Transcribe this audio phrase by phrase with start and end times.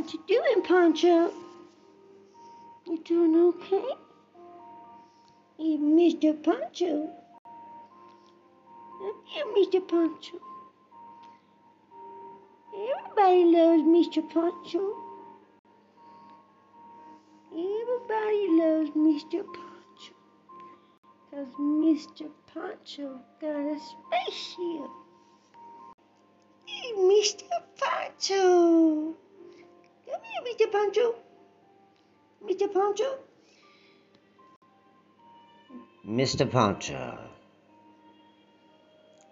[0.00, 1.30] What you doing, Pancho?
[2.86, 3.84] You doing okay?
[5.58, 6.42] You Mr.
[6.42, 7.10] Pancho.
[9.02, 9.86] You Mr.
[9.86, 10.40] Pancho.
[12.72, 14.26] Everybody loves Mr.
[14.32, 14.94] Pancho.
[17.52, 19.44] Everybody loves Mr.
[19.52, 20.14] Pancho.
[21.30, 22.30] Cause Mr.
[22.54, 24.90] Pancho got a spaceship.
[26.64, 27.44] Hey, Mr.
[27.76, 29.14] Pancho.
[30.60, 30.72] Mr.
[30.72, 31.14] Pancho.
[32.44, 32.74] Mr.
[32.74, 33.18] Pancho.
[36.06, 36.50] Mr.
[36.50, 37.18] Pancho,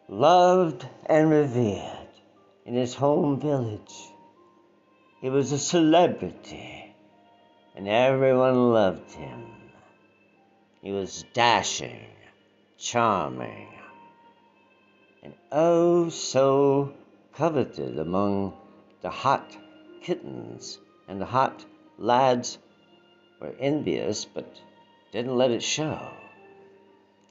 [0.09, 2.09] loved and revered
[2.65, 3.95] in his home village.
[5.21, 6.95] He was a celebrity,
[7.77, 9.45] and everyone loved him.
[10.81, 12.07] He was dashing,
[12.79, 13.69] charming,
[15.23, 16.95] and oh so
[17.35, 18.55] coveted among
[19.03, 19.55] the hot
[20.01, 21.65] kittens, and the hot
[21.97, 22.59] lads
[23.41, 24.61] were envious but
[25.11, 26.13] didn't let it show.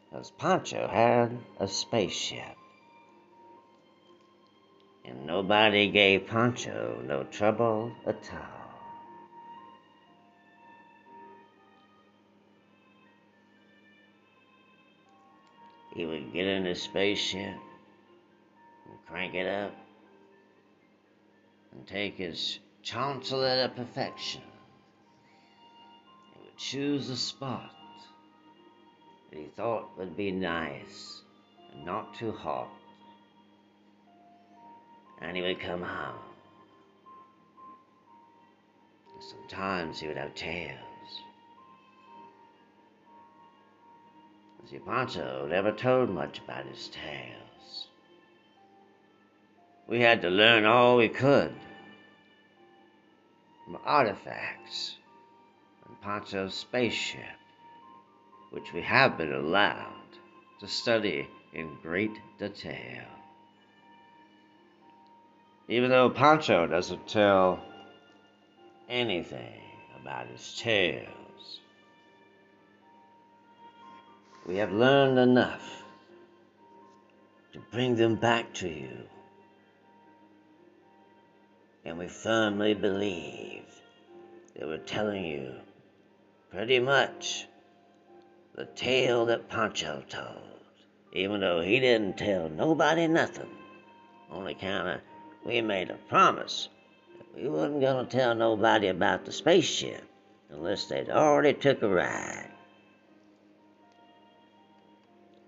[0.09, 2.55] Because Pancho had a spaceship.
[5.05, 8.57] And nobody gave Pancho no trouble at all.
[15.93, 17.55] He would get in his spaceship
[18.85, 19.73] and crank it up
[21.71, 24.41] and take his chancellor to perfection.
[26.33, 27.75] He would choose a spot
[29.29, 31.21] that he thought would be nice
[31.73, 32.69] and not too hot.
[35.21, 36.15] And he would come home.
[39.19, 40.77] Sometimes he would have tales.
[44.69, 44.79] See,
[45.49, 47.87] never told much about his tales.
[49.87, 51.53] We had to learn all we could
[53.67, 54.95] from artifacts
[55.85, 57.25] on Pancho's spaceship
[58.51, 59.91] which we have been allowed
[60.61, 63.03] to study in great detail.
[65.67, 67.59] Even though Pancho doesn't tell
[68.87, 69.61] anything
[69.99, 71.59] about his tales,
[74.45, 75.83] we have learned enough
[77.51, 78.97] to bring them back to you.
[81.87, 83.63] And we firmly believe
[84.55, 85.53] that we're telling you
[86.51, 87.47] pretty much
[88.55, 90.59] the tale that Pancho told,
[91.13, 93.49] even though he didn't tell nobody nothing.
[94.29, 95.01] Only kinda,
[95.45, 96.67] we made a promise
[97.19, 100.03] that we wasn't gonna tell nobody about the spaceship
[100.49, 102.51] unless they'd already took a ride.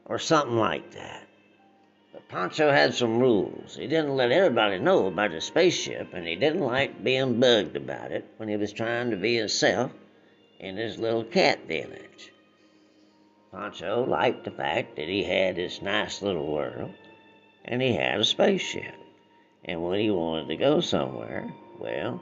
[0.05, 1.28] Or something like that.
[2.29, 3.75] Pancho had some rules.
[3.75, 8.11] He didn't let everybody know about his spaceship, and he didn't like being bugged about
[8.11, 9.91] it when he was trying to be himself
[10.59, 12.31] in his little cat village.
[13.51, 16.93] Pancho liked the fact that he had this nice little world
[17.65, 18.93] and he had a spaceship.
[19.65, 22.21] And when he wanted to go somewhere, well,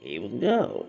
[0.00, 0.86] he would go.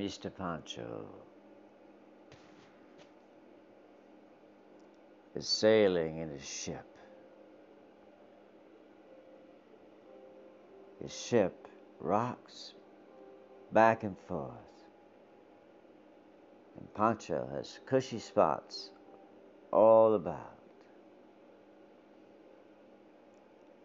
[0.00, 0.34] Mr.
[0.34, 1.04] Pancho
[5.34, 6.86] is sailing in his ship.
[11.02, 11.68] His ship
[11.98, 12.72] rocks
[13.72, 14.54] back and forth.
[16.78, 18.92] And Pancho has cushy spots
[19.70, 20.56] all about.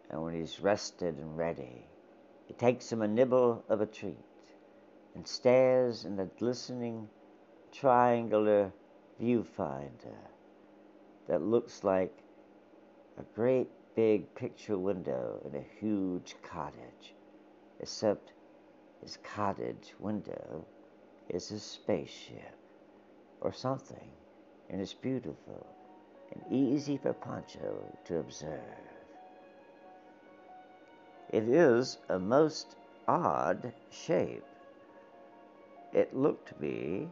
[0.08, 1.84] And when he's rested and ready,
[2.46, 4.24] he takes him a nibble of a treat
[5.16, 7.08] and stares in the glistening
[7.72, 8.70] triangular
[9.20, 10.20] viewfinder
[11.26, 12.12] that looks like
[13.18, 17.14] a great big picture window in a huge cottage,
[17.80, 18.32] except
[19.02, 20.66] his cottage window
[21.30, 22.54] is a spaceship
[23.40, 24.10] or something,
[24.68, 25.66] and it's beautiful
[26.30, 28.60] and easy for Pancho to observe.
[31.30, 32.76] It is a most
[33.08, 34.44] odd shape
[35.96, 37.08] it looked to be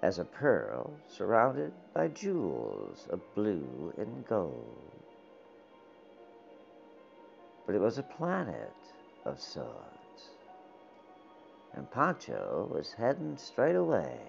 [0.00, 4.92] as a pearl surrounded by jewels of blue and gold.
[7.66, 8.76] But it was a planet
[9.24, 10.30] of sorts.
[11.74, 14.20] And Pancho was heading straight away.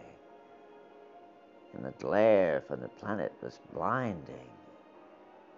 [1.73, 4.49] And the glare from the planet was blinding,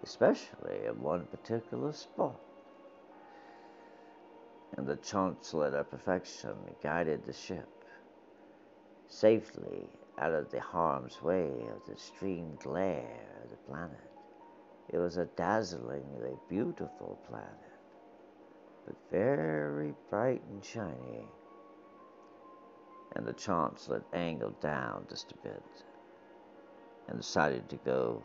[0.02, 2.38] especially in one particular spot.
[4.76, 7.68] And the chancellor of perfection guided the ship
[9.08, 9.88] safely
[10.18, 13.98] out of the harm's way of the extreme glare of the planet.
[14.88, 17.48] It was a dazzlingly beautiful planet,
[18.86, 21.28] but very bright and shiny.
[23.16, 25.84] And the Chancellor angled down just a bit
[27.08, 28.22] and decided to go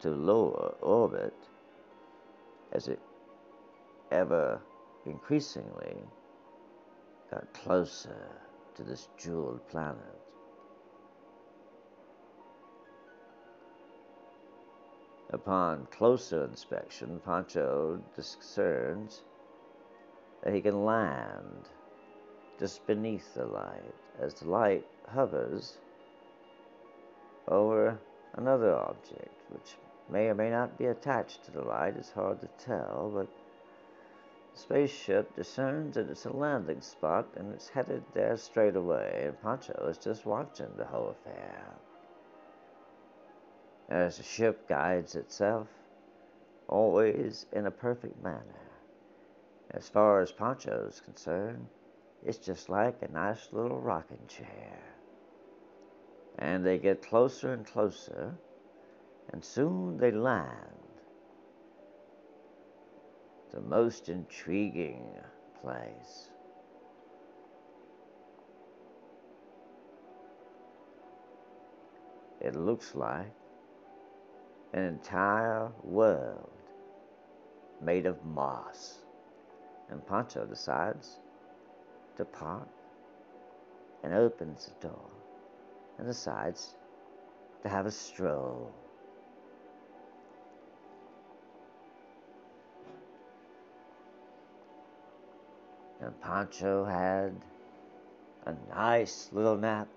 [0.00, 1.34] to lower orbit
[2.72, 3.00] as it
[4.10, 4.60] ever
[5.06, 5.96] increasingly
[7.30, 8.28] got closer
[8.74, 10.20] to this jeweled planet.
[15.30, 19.22] Upon closer inspection, Pancho discerns
[20.42, 21.68] that he can land
[22.58, 25.78] just beneath the light as the light hovers
[27.48, 27.98] over
[28.34, 29.76] another object, which
[30.08, 31.96] may or may not be attached to the light.
[31.96, 33.28] It's hard to tell, but
[34.56, 39.86] spaceship discerns that it's a landing spot and it's headed there straight away, and Pancho
[39.88, 41.76] is just watching the whole affair
[43.88, 45.68] as the ship guides itself,
[46.68, 48.42] always in a perfect manner.
[49.70, 51.66] As far as Pancho is concerned,
[52.24, 54.78] it's just like a nice little rocking chair.
[56.38, 58.34] And they get closer and closer,
[59.32, 60.85] and soon they land.
[63.56, 65.16] The most intriguing
[65.62, 66.28] place.
[72.38, 73.32] It looks like
[74.74, 76.50] an entire world
[77.80, 78.98] made of moss.
[79.88, 81.18] And Pancho decides
[82.18, 82.68] to park
[84.04, 85.10] and opens the door
[85.96, 86.74] and decides
[87.62, 88.70] to have a stroll.
[96.06, 97.34] And Pancho had
[98.44, 99.88] a nice little nap,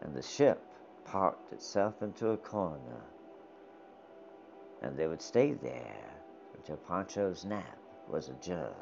[0.00, 0.58] and the ship
[1.04, 3.02] parked itself into a corner,
[4.80, 6.14] and they would stay there
[6.54, 7.76] until Pancho's nap
[8.08, 8.72] was adjourned,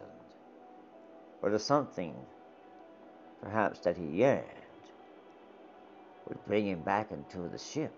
[1.43, 2.15] or to something
[3.43, 4.47] perhaps that he yearned
[6.29, 7.93] would bring him back into the ship.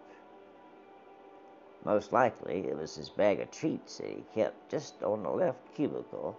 [1.84, 5.74] Most likely it was his bag of treats that he kept just on the left
[5.74, 6.34] cubicle,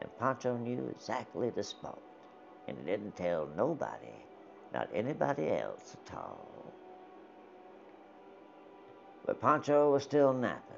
[0.00, 2.00] and Pancho knew exactly the spot,
[2.68, 4.14] and he didn't tell nobody,
[4.72, 6.72] not anybody else at all.
[9.26, 10.76] But Pancho was still napping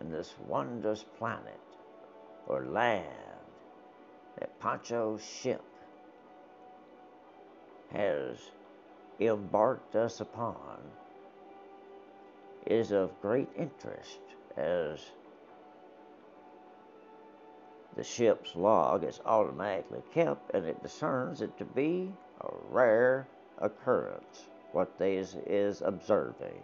[0.00, 1.60] in this wondrous planet
[2.46, 3.04] or land
[4.38, 5.62] that Pancho's ship
[7.92, 8.50] has
[9.20, 10.78] embarked us upon
[12.66, 14.20] is of great interest
[14.56, 15.00] as
[17.96, 23.26] the ship's log is automatically kept and it discerns it to be a rare
[23.58, 26.62] occurrence what they is, is observing.